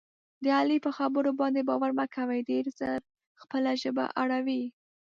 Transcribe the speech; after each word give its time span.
د 0.43 0.45
علي 0.59 0.77
په 0.85 0.91
خبرو 0.97 1.29
باندې 1.41 1.61
باور 1.69 1.91
مه 1.99 2.05
کوئ. 2.15 2.39
ډېر 2.51 2.65
زر 2.79 2.99
خپله 3.41 3.71
ژبه 3.81 4.05
اړوي. 4.21 4.63